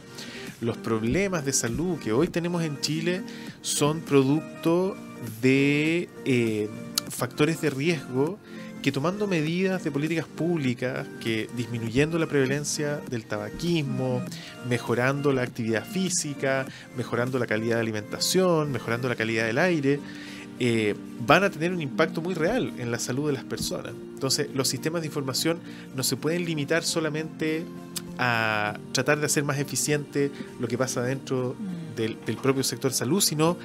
[0.60, 3.22] los problemas de salud que hoy tenemos en Chile
[3.60, 4.96] son producto
[5.42, 6.68] de eh,
[7.08, 8.38] factores de riesgo
[8.80, 14.22] que tomando medidas de políticas públicas, que disminuyendo la prevalencia del tabaquismo,
[14.68, 19.98] mejorando la actividad física, mejorando la calidad de alimentación, mejorando la calidad del aire,
[20.60, 20.94] eh,
[21.26, 23.92] van a tener un impacto muy real en la salud de las personas.
[24.14, 25.58] Entonces, los sistemas de información
[25.96, 27.64] no se pueden limitar solamente
[28.18, 31.96] a tratar de hacer más eficiente lo que pasa dentro mm.
[31.96, 33.56] del, del propio sector salud, sino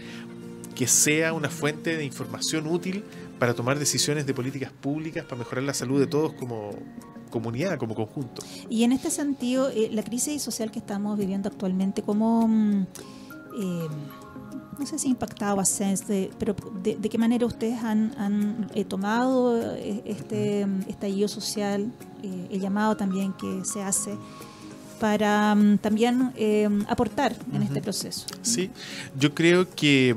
[0.73, 3.03] que sea una fuente de información útil
[3.39, 6.71] para tomar decisiones de políticas públicas para mejorar la salud de todos como
[7.29, 8.41] comunidad, como conjunto.
[8.69, 12.81] Y en este sentido, eh, la crisis social que estamos viviendo actualmente, ¿cómo, mm,
[13.59, 13.87] eh,
[14.79, 19.75] no sé si ha impactado a Sense, pero de, qué manera ustedes han, eh, tomado
[19.75, 21.91] este mm, estallido social,
[22.23, 24.15] el llamado también que se hace?
[24.99, 26.31] para mm, también
[26.87, 28.25] aportar en este proceso.
[28.41, 28.71] Sí,
[29.19, 30.15] yo creo que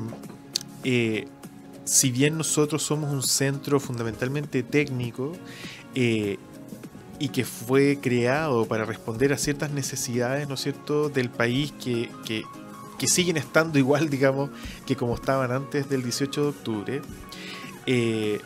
[1.88, 5.32] si bien nosotros somos un centro fundamentalmente técnico
[5.94, 6.38] eh,
[7.18, 12.10] y que fue creado para responder a ciertas necesidades, ¿no es cierto?, del país que,
[12.26, 12.44] que,
[13.06, 14.50] siguen estando igual, digamos,
[14.86, 17.02] que como estaban antes del 18 de octubre,
[17.86, 18.40] eh,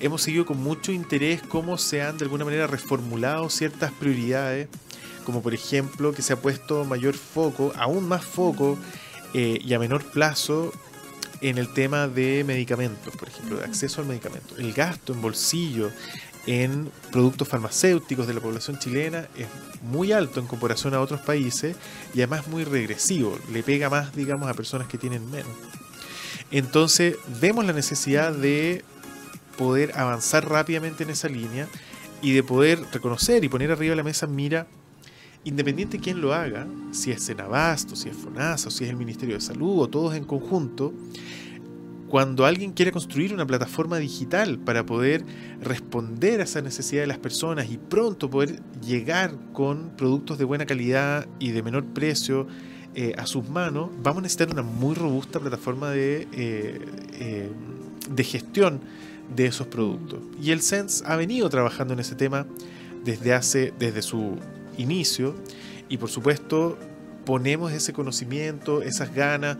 [0.00, 4.68] hemos seguido con mucho interés cómo se han de alguna manera reformulado ciertas prioridades,
[5.24, 8.78] como por ejemplo que se ha puesto mayor foco, aún más foco
[9.34, 10.72] eh, y a menor plazo
[11.40, 14.56] en el tema de medicamentos, por ejemplo, de acceso al medicamento.
[14.56, 15.90] El gasto en bolsillo
[16.48, 19.46] en productos farmacéuticos de la población chilena es
[19.82, 21.76] muy alto en comparación a otros países
[22.14, 25.52] y además muy regresivo, le pega más, digamos, a personas que tienen menos.
[26.50, 28.82] Entonces, vemos la necesidad de
[29.58, 31.68] poder avanzar rápidamente en esa línea
[32.22, 34.66] y de poder reconocer y poner arriba de la mesa, mira,
[35.44, 38.96] independiente de quién lo haga, si es Senabasto, si es FONASA, o si es el
[38.96, 40.94] Ministerio de Salud, o todos en conjunto,
[42.08, 45.24] cuando alguien quiere construir una plataforma digital para poder
[45.60, 50.66] responder a esa necesidad de las personas y pronto poder llegar con productos de buena
[50.66, 52.46] calidad y de menor precio
[52.94, 56.80] eh, a sus manos, vamos a necesitar una muy robusta plataforma de, eh,
[57.12, 57.50] eh,
[58.10, 58.80] de gestión
[59.34, 60.20] de esos productos.
[60.42, 62.46] Y el Sense ha venido trabajando en ese tema
[63.04, 64.36] desde hace, desde su
[64.78, 65.34] inicio
[65.88, 66.78] y por supuesto
[67.24, 69.58] ponemos ese conocimiento, esas ganas,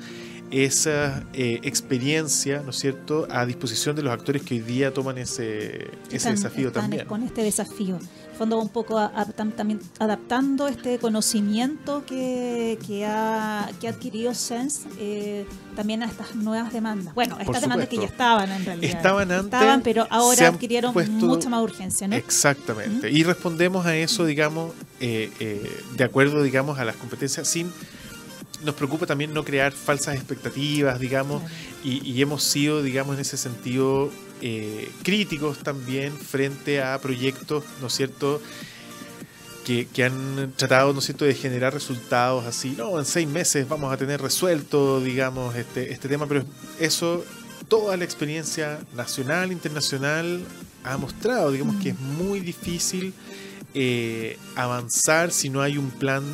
[0.51, 5.19] esa eh, experiencia, ¿no es cierto?, a disposición de los actores que hoy día toman
[5.19, 7.07] ese, ese desafío también.
[7.07, 7.99] Con este desafío
[8.39, 9.11] fondo un poco
[9.57, 16.37] también adaptando este conocimiento que, que, ha, que ha adquirido Sense eh, también a estas
[16.37, 17.15] nuevas demandas.
[17.15, 18.97] Bueno, estas demandas que ya estaban en realidad.
[18.97, 19.45] Estaban antes.
[19.47, 22.15] Estaban, pero ahora adquirieron mucha más urgencia, ¿no?
[22.15, 23.11] Exactamente.
[23.11, 27.73] Y respondemos a eso, digamos, eh, eh, de acuerdo, digamos, a las competencias sin
[28.65, 31.43] nos preocupa también no crear falsas expectativas, digamos,
[31.85, 37.89] y, y, hemos sido, digamos, en ese sentido eh, críticos también frente a proyectos, ¿no
[37.89, 38.41] es cierto?,
[39.65, 43.69] que, que, han tratado, ¿no es cierto?, de generar resultados así, no, en seis meses
[43.69, 46.45] vamos a tener resuelto, digamos, este, este tema, pero
[46.79, 47.25] eso,
[47.69, 50.45] toda la experiencia nacional, internacional,
[50.85, 53.13] ha mostrado, digamos, que es muy difícil
[53.75, 56.25] eh, avanzar si no hay un plan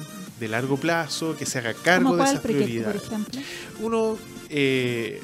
[0.45, 3.03] de largo plazo que se haga cargo de esas prioridades.
[3.03, 3.41] Por ejemplo?
[3.81, 4.19] Uno,
[4.51, 5.21] eh,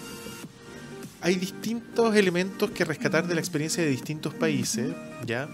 [1.20, 4.94] hay distintos elementos que rescatar de la experiencia de distintos países,
[5.26, 5.48] ¿ya?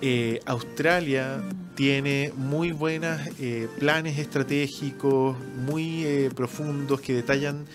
[0.00, 1.42] Eh, Australia
[1.74, 7.66] tiene muy buenos eh, planes estratégicos, muy eh, profundos, que detallan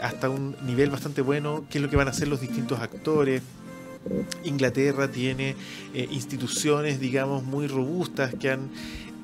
[0.00, 3.42] hasta un nivel bastante bueno qué es lo que van a hacer los distintos actores.
[4.42, 5.56] Inglaterra tiene
[6.10, 8.70] instituciones, digamos, muy robustas que han,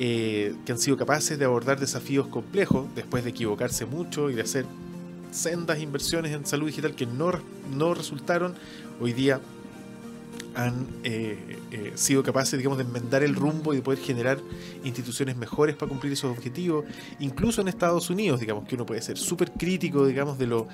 [0.02, 4.40] eh, que han sido capaces de abordar desafíos complejos después de equivocarse mucho y de
[4.40, 4.64] hacer
[5.30, 7.32] sendas inversiones en salud digital que no,
[7.76, 8.54] no resultaron.
[8.98, 9.42] Hoy día
[10.54, 14.38] han eh, eh, sido capaces, digamos, de enmendar el rumbo y de poder generar
[14.84, 16.86] instituciones mejores para cumplir esos objetivos.
[17.18, 20.66] Incluso en Estados Unidos, digamos, que uno puede ser súper crítico, digamos, de lo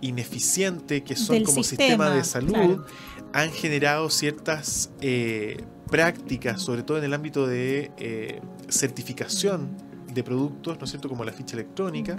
[0.00, 2.84] ineficiente que son como sistema, de salud,
[3.32, 9.76] han generado ciertas eh, prácticas, sobre todo en el ámbito de certificación
[10.12, 12.16] de productos, ¿no es cierto?, como la ficha electrónica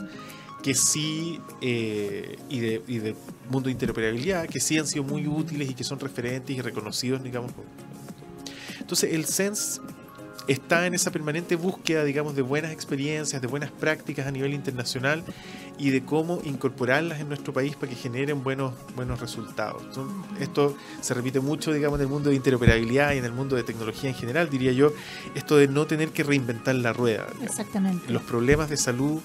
[0.61, 3.15] que sí, eh, y, de, y de
[3.49, 7.23] mundo de interoperabilidad, que sí han sido muy útiles y que son referentes y reconocidos,
[7.23, 7.51] digamos.
[8.79, 9.81] Entonces, el SENS
[10.47, 15.23] está en esa permanente búsqueda, digamos, de buenas experiencias, de buenas prácticas a nivel internacional
[15.77, 19.83] y de cómo incorporarlas en nuestro país para que generen buenos, buenos resultados.
[20.39, 23.63] Esto se repite mucho, digamos, en el mundo de interoperabilidad y en el mundo de
[23.63, 24.93] tecnología en general, diría yo,
[25.33, 27.27] esto de no tener que reinventar la rueda.
[27.41, 28.11] Exactamente.
[28.11, 29.21] Los problemas de salud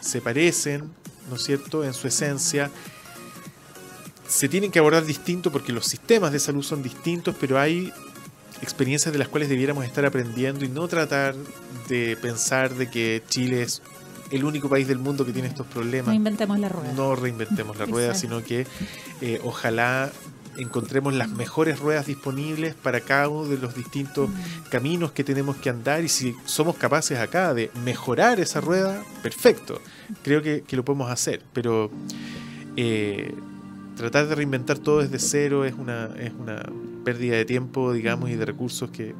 [0.00, 0.90] se parecen,
[1.28, 2.70] ¿no es cierto?, en su esencia.
[4.28, 7.92] Se tienen que abordar distinto porque los sistemas de salud son distintos, pero hay
[8.62, 11.34] experiencias de las cuales debiéramos estar aprendiendo y no tratar
[11.88, 13.82] de pensar de que Chile es
[14.30, 16.08] el único país del mundo que tiene estos problemas.
[16.08, 16.92] No inventemos la rueda.
[16.92, 18.66] No reinventemos la rueda, sino que
[19.20, 20.10] eh, ojalá
[20.58, 24.68] encontremos las mejores ruedas disponibles para cada uno de los distintos mm.
[24.70, 29.80] caminos que tenemos que andar y si somos capaces acá de mejorar esa rueda, perfecto,
[30.22, 31.90] creo que, lo podemos hacer, pero
[32.76, 33.34] eh,
[33.96, 36.62] tratar de reinventar todo desde cero es una, es una
[37.04, 39.14] pérdida de tiempo, digamos, y de recursos que,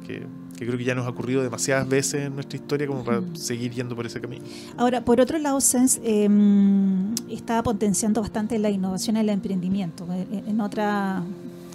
[0.65, 3.95] creo que ya nos ha ocurrido demasiadas veces en nuestra historia como para seguir yendo
[3.95, 4.43] por ese camino.
[4.77, 10.59] Ahora, por otro lado, Sense em, está potenciando bastante la innovación y el emprendimiento en,
[10.61, 11.23] otra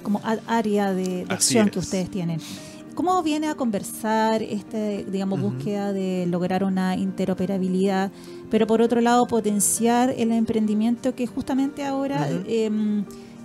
[0.02, 2.40] como área de, acción que ustedes tienen.
[2.94, 8.12] ¿Cómo viene a conversar esta, digamos, búsqueda de lograr una interoperabilidad,
[8.50, 12.28] pero por otro lado potenciar el emprendimiento que justamente ahora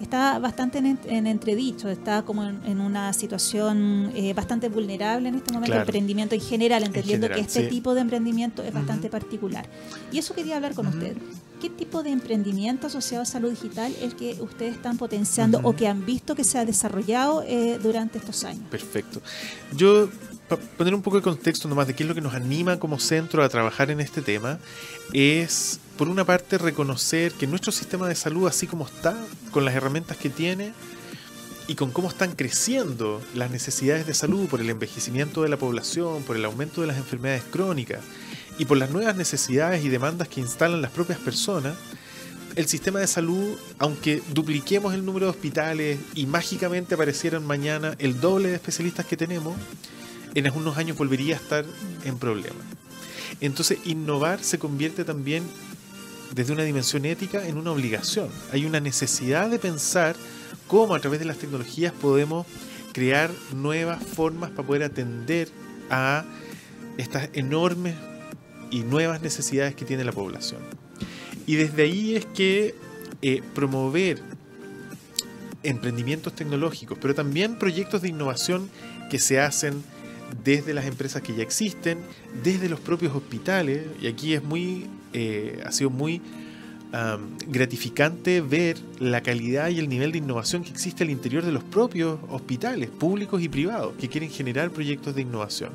[0.02, 5.74] está bastante en, entredicho, está como en, una situación eh, bastante vulnerable en este momento,
[5.74, 9.66] el emprendimiento en general, entendiendo que este tipo de emprendimiento es bastante particular.
[10.12, 11.18] Y eso quería hablar con usted.
[11.62, 15.76] ¿Qué tipo de emprendimiento asociado a salud digital es el que ustedes están potenciando o
[15.76, 18.64] que han visto que se ha desarrollado eh, durante estos años?
[18.70, 19.22] Perfecto.
[19.76, 20.08] Yo
[20.50, 23.00] para poner un poco de contexto nomás de qué es lo que nos anima como
[23.00, 24.60] centro a trabajar en este tema,
[25.14, 29.16] es por una parte reconocer que nuestro sistema de salud, así como está,
[29.52, 30.74] con las herramientas que tiene
[31.68, 36.24] y con cómo están creciendo las necesidades de salud por el envejecimiento de la población,
[36.24, 38.02] por el aumento de las enfermedades crónicas
[38.58, 41.76] y por las nuevas necesidades y demandas que instalan las propias personas,
[42.56, 48.20] el sistema de salud, aunque dupliquemos el número de hospitales y mágicamente aparecieran mañana el
[48.20, 49.56] doble de especialistas que tenemos,
[50.36, 51.66] en algunos años volvería a estar
[52.04, 52.66] en problemas.
[53.42, 55.44] Entonces, innovar se convierte también
[56.34, 58.30] desde una dimensión ética en una obligación.
[58.52, 60.16] Hay una necesidad de pensar
[60.68, 62.46] cómo a través de las tecnologías podemos
[62.94, 65.50] crear nuevas formas para poder atender
[65.90, 66.26] a
[66.98, 67.96] estas enormes
[68.72, 70.62] y nuevas necesidades que tiene la población.
[71.46, 72.76] Y desde ahí es que
[73.22, 74.22] eh, promover
[75.64, 78.70] emprendimientos tecnológicos, pero también proyectos de innovación
[79.10, 79.84] que se hacen
[80.44, 82.00] desde las empresas que ya existen,
[82.44, 86.22] desde los propios hospitales, y aquí es muy, eh, ha sido muy
[87.48, 91.64] gratificante ver la calidad y el nivel de innovación que existe al interior de los
[91.64, 95.70] propios hospitales, públicos y privados, que quieren generar proyectos de innovación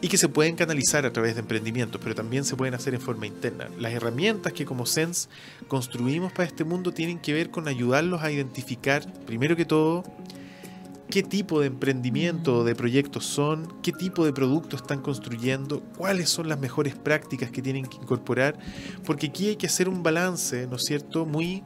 [0.00, 3.00] y que se pueden canalizar a través de emprendimientos, pero también se pueden hacer en
[3.00, 3.68] forma interna.
[3.78, 5.30] Las herramientas que como SENS
[5.66, 10.04] construimos para este mundo tienen que ver con ayudarlos a identificar, primero que todo,
[11.14, 16.28] qué tipo de emprendimiento o de proyectos son, qué tipo de producto están construyendo, cuáles
[16.28, 18.58] son las mejores prácticas que tienen que incorporar,
[19.06, 21.62] porque aquí hay que hacer un balance, ¿no es cierto?, muy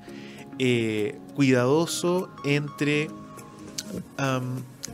[0.59, 3.09] eh, cuidadoso entre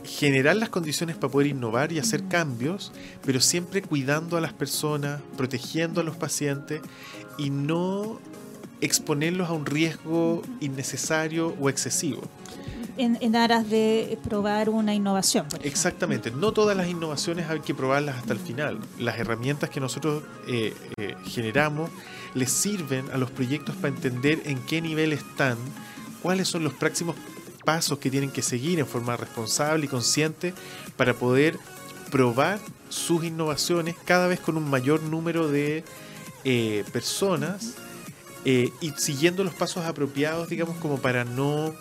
[0.05, 2.93] generar las condiciones para poder innovar y hacer cambios,
[3.27, 6.81] pero siempre cuidando a las personas, protegiendo a los pacientes
[7.39, 8.21] y no
[8.81, 12.23] exponerlos a un riesgo innecesario o excesivo
[12.97, 15.47] en, aras de probar una innovación.
[15.63, 18.79] Exactamente, no todas las innovaciones hay que probarlas hasta el final.
[18.99, 21.91] Las herramientas que nosotros eh, eh, generamos
[22.35, 25.57] les sirven a los proyectos para entender en qué nivel están,
[26.23, 27.17] cuáles son los próximos
[27.65, 30.55] pasos que tienen que seguir en forma responsable y consciente
[30.97, 31.59] para poder
[32.11, 35.85] probar sus innovaciones cada vez con un mayor número de
[36.45, 37.75] eh, personas
[38.47, 41.75] y siguiendo los pasos apropiados, digamos, como para no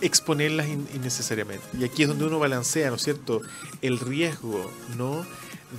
[0.00, 1.64] exponerlas innecesariamente.
[1.78, 3.42] Y aquí es donde uno balancea, ¿no es cierto?,
[3.82, 5.24] el riesgo, ¿no?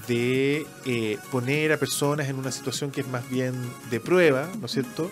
[0.07, 3.53] de eh, poner a personas en una situación que es más bien
[3.89, 5.11] de prueba, ¿no es cierto?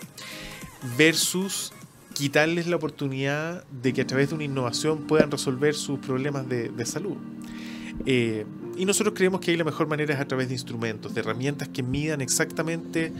[0.97, 1.73] Versus
[2.13, 6.85] quitarles la oportunidad de que a través de una innovación puedan resolver sus problemas de,
[6.85, 7.17] salud.
[8.05, 8.45] Eh,
[8.77, 11.67] y nosotros creemos que ahí la mejor manera es a través de instrumentos, de herramientas
[11.67, 13.11] que midan exactamente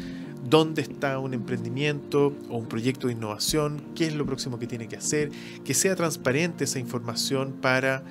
[0.47, 4.87] dónde está un emprendimiento o un proyecto de innovación, qué es lo próximo que tiene
[4.87, 5.31] que hacer,
[5.63, 8.03] que sea transparente esa información para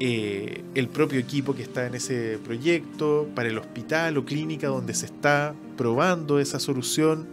[0.00, 4.94] eh, el propio equipo que está en ese proyecto, para el hospital o clínica donde
[4.94, 7.26] se está probando esa solución.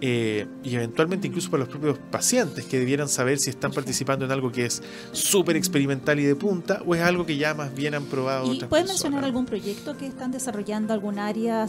[0.00, 4.30] Eh, y eventualmente incluso para los propios pacientes que debieran saber si están participando en
[4.30, 7.94] algo que es súper experimental y de punta o es algo que ya más bien
[7.94, 8.54] han probado.
[8.54, 11.66] ¿Y puedes mencionar algún proyecto que están desarrollando, algún área?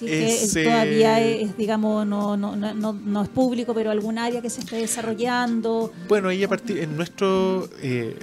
[0.00, 4.60] Que todavía es, digamos, no, no, no, no, es público, pero algún área que se
[4.60, 5.92] esté desarrollando.
[6.08, 8.16] Bueno, ahí a partir, en nuestro, eh,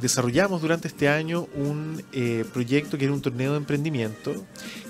[0.00, 4.34] desarrollamos durante este año un eh, proyecto que era un torneo de emprendimiento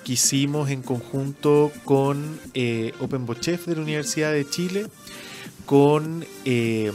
[0.04, 4.86] que hicimos en conjunto con eh, OpenBochef de la Universidad de Chile,
[5.66, 6.92] con eh,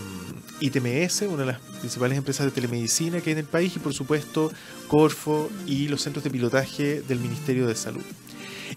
[0.60, 3.94] ITMS, una de las principales empresas de telemedicina que hay en el país, y por
[3.94, 4.52] supuesto
[4.88, 8.04] Corfo y los centros de pilotaje del Ministerio de Salud.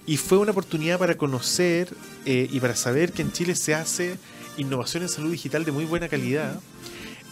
[0.08, 1.94] Y fue una oportunidad para conocer
[2.24, 4.16] y para saber que en Chile se hace
[4.56, 6.60] innovación en salud digital de muy buena calidad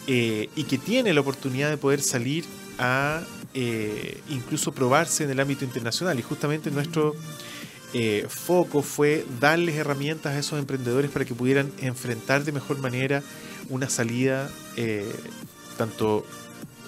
[0.07, 2.45] eh, y que tiene la oportunidad de poder salir
[2.79, 3.21] a
[3.53, 6.17] eh, incluso probarse en el ámbito internacional.
[6.17, 7.15] Y justamente nuestro
[7.93, 13.21] eh, foco fue darles herramientas a esos emprendedores para que pudieran enfrentar de mejor manera
[13.69, 14.49] una salida,
[15.77, 16.25] tanto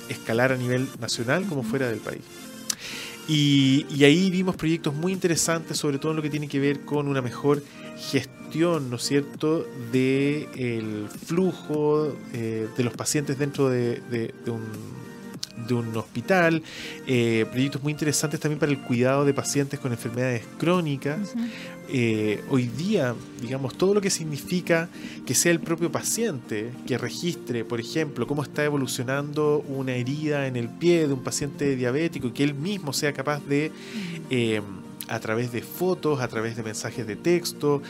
[0.08, 2.22] escalar a nivel nacional como fuera del país.
[3.30, 6.80] Y, y, ahí vimos proyectos muy interesantes, sobre todo en lo que tiene que ver
[6.80, 7.62] con una mejor
[7.96, 14.02] gestión, ¿no es cierto?, del el flujo eh, de los pacientes dentro de,
[14.48, 14.64] un,
[15.68, 16.64] de un, hospital,
[17.07, 21.34] eh, proyectos muy interesantes también para el cuidado de pacientes con enfermedades crónicas.
[21.91, 24.89] Eh, hoy día, digamos, todo lo que significa
[25.26, 30.55] que sea el propio paciente que registre, por ejemplo, cómo está evolucionando una herida en
[30.55, 33.72] el pie de un paciente diabético y que él mismo sea capaz de
[35.10, 37.82] a través de fotos, a través de mensajes de texto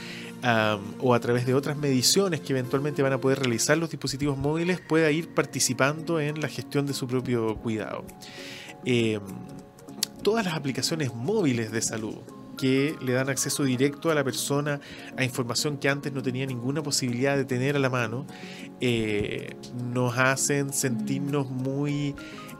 [1.00, 4.80] o a través de otras mediciones que eventualmente van a poder realizar los dispositivos móviles,
[4.80, 8.06] pueda ir participando en la gestión de su propio cuidado.
[8.86, 9.22] Em,
[10.24, 12.18] todas las aplicaciones móviles de salud
[12.58, 14.82] que le dan acceso directo a la persona
[15.16, 18.26] a información que antes no tenía ninguna posibilidad de tener a la mano,
[18.82, 19.56] eh,
[19.94, 22.16] nos hacen sentirnos muy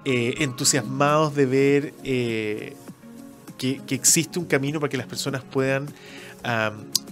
[0.06, 2.78] eh, entusiasmados de ver eh,
[3.58, 5.88] que, existe un camino para que las personas puedan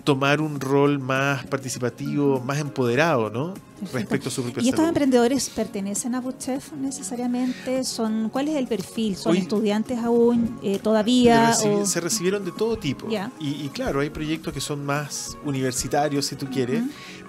[0.07, 3.53] tomar un rol más participativo, más empoderado, ¿no?
[3.91, 7.83] Respecto a su propia ¿Y estos emprendedores pertenecen a Bootchef necesariamente?
[7.83, 9.17] ¿Son, ¿Cuál es el perfil?
[9.17, 11.53] ¿Son estudiantes aún eh, todavía?
[11.53, 13.09] Se recibieron de todo tipo.
[13.39, 16.83] Y, claro, hay proyectos que son más universitarios, si tú quieres,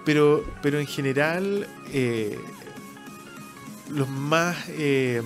[0.05, 2.38] pero, pero en general eh,
[3.90, 4.57] los más...
[4.68, 5.22] Eh,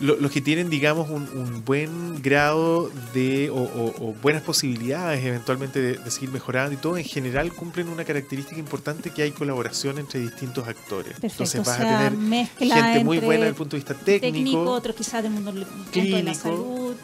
[0.00, 6.74] los que tienen, digamos, un, buen grado de, o, buenas posibilidades eventualmente de, seguir mejorando
[6.74, 11.14] y todo, en general cumplen una característica importante que hay colaboración entre distintos actores.
[11.22, 15.22] Entonces vas a tener gente muy buena desde el punto de vista técnico, otros quizás
[15.22, 16.94] del mundo, de la salud.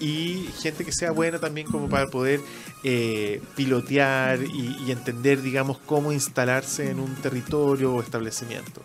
[0.00, 2.40] Y gente que sea buena también como para poder
[2.84, 8.80] eh, pilotear y, entender, digamos, cómo instalarse en un territorio o establecimiento.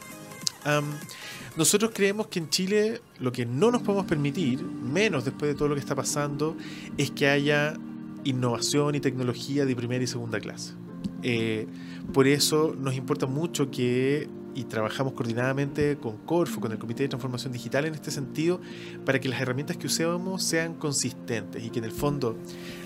[1.56, 5.68] Nosotros creemos que en Chile lo que no nos podemos permitir, menos después de todo
[5.68, 6.58] lo que está pasando,
[6.98, 7.78] es que haya
[8.24, 10.74] innovación y tecnología de primera y segunda clase.
[11.22, 11.68] Eh,
[12.12, 17.10] por eso nos importa mucho que, y trabajamos coordinadamente con Corfo, con el Comité de
[17.10, 18.60] Transformación Digital en este sentido,
[19.06, 22.36] para que las herramientas que usemos sean consistentes y que en el fondo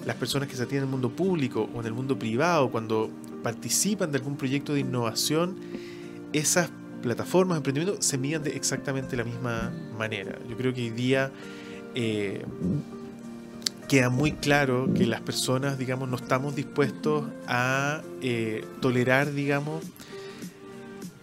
[0.06, 3.10] las personas que se atienden en el mundo público o en el mundo privado, cuando
[3.44, 5.56] participan de algún proyecto de innovación,
[6.34, 6.70] esas
[7.02, 10.38] plataformas, emprendimiento, se miden de exactamente la misma manera.
[10.50, 11.32] Yo creo que hoy día
[11.96, 12.46] eh,
[13.88, 19.84] queda muy claro que las personas, digamos, no estamos dispuestos a eh, tolerar, digamos,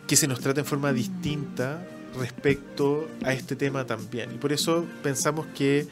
[0.07, 1.87] que se nos trate en forma distinta
[2.19, 4.33] respecto a este tema también.
[4.33, 5.87] Y por eso pensamos que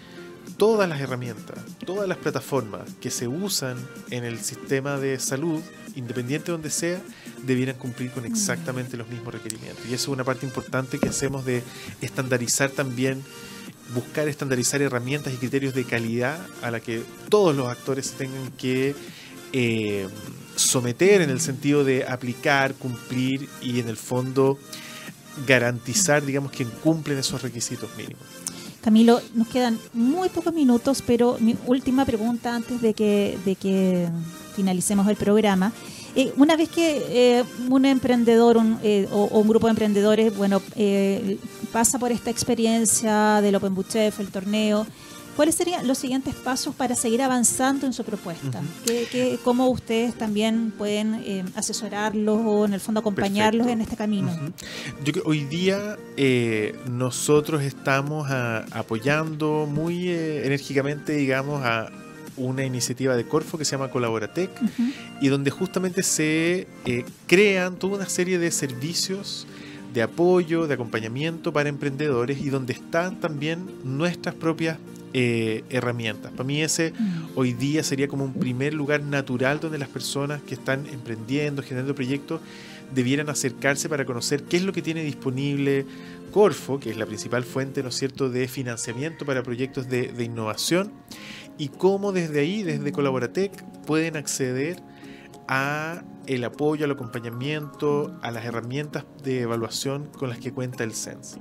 [0.56, 3.76] todas las herramientas, todas las plataformas que se usan
[4.10, 5.60] en el sistema de salud,
[5.94, 7.00] independiente de donde sea,
[7.44, 9.84] debieran cumplir con exactamente los mismos requerimientos.
[9.86, 11.62] Y eso es una parte importante que hacemos de
[12.00, 13.22] estandarizar también,
[13.94, 18.94] buscar estandarizar herramientas y criterios de calidad a la que todos los actores tengan que
[19.52, 20.08] eh,
[20.56, 24.58] someter en el sentido de aplicar, cumplir y en el fondo
[25.46, 28.22] garantizar, digamos, que cumplen esos requisitos mínimos.
[28.82, 34.08] Camilo, nos quedan muy pocos minutos, pero mi última pregunta antes de que, de que
[34.54, 35.72] finalicemos el programa.
[36.14, 40.60] Eh, una vez que eh, un emprendedor eh, o, un grupo de emprendedores, bueno,
[41.72, 44.86] pasa por esta experiencia del Open Chef, el torneo,
[45.36, 48.60] ¿Cuáles serían los siguientes pasos para seguir avanzando en su propuesta?
[49.42, 54.30] cómo ustedes también pueden eh, asesorarlos o en el fondo acompañarlos en este camino?
[55.04, 61.90] Yo hoy día eh, nosotros estamos ah, apoyando muy eh, enérgicamente, digamos, a
[62.36, 64.50] una iniciativa de Corfo que se llama Colaboratec
[65.20, 66.66] y donde justamente se
[67.26, 69.46] crean toda una serie de servicios
[69.92, 74.78] de apoyo, de acompañamiento para emprendedores y donde están también nuestras propias
[75.14, 76.32] eh, herramientas.
[76.32, 77.32] Para mí ese mm.
[77.34, 81.94] hoy día sería como un primer lugar natural donde las personas que están emprendiendo, generando
[81.94, 82.40] proyectos,
[82.94, 85.84] debieran acercarse para conocer qué es lo que tiene disponible
[86.30, 90.24] Corfo, que es la principal fuente, ¿no es cierto?, de financiamiento para proyectos de, de
[90.24, 90.90] innovación
[91.58, 94.82] y cómo desde ahí, desde Colaboratec, pueden acceder
[95.48, 100.92] a el apoyo, al acompañamiento, a las herramientas de evaluación con las que cuenta el
[100.92, 101.38] CENS.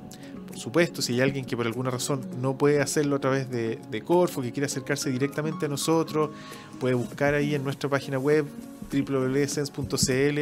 [0.47, 4.01] Por supuesto, si hay alguien que por alguna razón no puede hacerlo a través de,
[4.03, 6.31] Corfo, que quiere acercarse directamente a nosotros,
[6.79, 8.45] puede buscar ahí en nuestra página web
[8.91, 10.39] www.sense.cl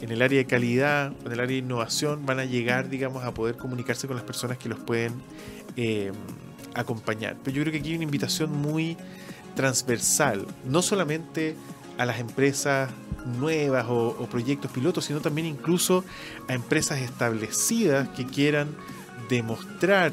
[0.00, 3.32] en el área de calidad, en el área de innovación, van a llegar, digamos, a
[3.32, 5.14] poder comunicarse con las personas que los pueden
[5.76, 6.12] eh,
[6.78, 7.36] acompañar.
[7.44, 8.96] Pero yo creo que aquí hay una invitación muy
[9.54, 11.56] transversal, no solamente
[11.98, 12.90] a las empresas
[13.38, 16.04] nuevas o, proyectos pilotos, sino también incluso
[16.48, 18.68] a empresas establecidas que quieran
[19.28, 20.12] demostrar,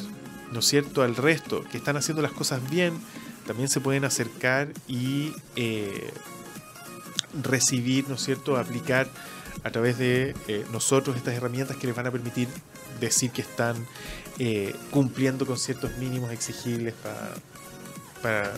[0.52, 2.94] ¿no es cierto?, al resto que están haciendo las cosas bien,
[3.46, 6.12] también se pueden acercar y eh,
[7.44, 9.08] recibir, ¿no es cierto?, aplicar
[9.64, 12.48] a través de eh, nosotros estas herramientas que les van a permitir
[13.00, 13.76] decir que están
[14.40, 17.34] eh, cumpliendo con ciertos mínimos exigibles para,
[18.22, 18.54] para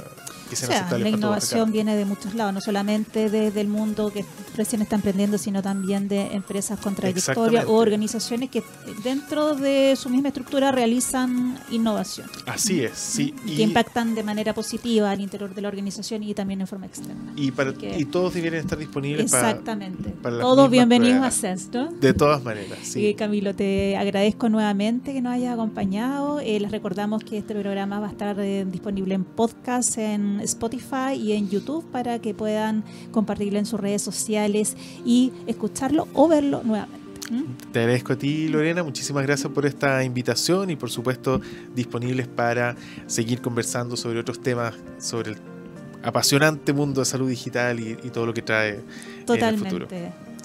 [0.98, 4.26] la innovación viene de muchos lados, no solamente desde el mundo que
[4.56, 8.64] recién está emprendiendo, sino también de empresas con trayectoria o organizaciones que
[9.04, 12.28] dentro de su misma estructura realizan innovación.
[12.46, 13.34] Así es, sí.
[13.46, 16.86] Y, que impactan de manera positiva al interior de la organización y también en forma
[16.86, 17.34] externa.
[17.36, 20.10] Y, para, y todos deberían estar disponibles exactamente.
[20.10, 21.70] para, todos bienvenidos a CES,
[22.00, 23.14] De todas maneras, sí.
[23.16, 26.40] Camilo, te agradezco nuevamente que nos hayas acompañado.
[26.40, 31.14] Eh, les recordamos que este programa va a estar eh, disponible en podcast, en Spotify
[31.16, 34.76] y en YouTube para que puedan compartirlo en sus redes sociales
[35.06, 37.08] y escucharlo o verlo nuevamente.
[37.72, 38.84] Te agradezco a ti, Lorena.
[38.84, 41.42] Muchísimas gracias por esta invitación y, por supuesto,
[41.76, 42.76] disponibles para
[43.06, 45.38] seguir conversando sobre otros temas, sobre el
[46.04, 48.80] apasionante mundo de salud digital y, todo lo que trae
[49.26, 49.46] Totalmente.
[49.46, 49.88] en el futuro.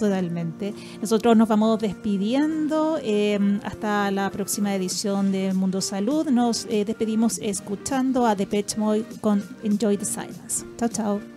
[0.03, 0.75] Totalmente.
[1.01, 6.27] Nosotros nos vamos despidiendo em, hasta la próxima edición de Mundo Salud.
[6.29, 10.67] Nos eh, despedimos escuchando a Depeche Mode con Enjoy the Silence.
[10.77, 11.32] Chao, chao.